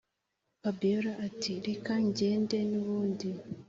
[0.61, 3.29] fabiora ati”reka ngende nubundi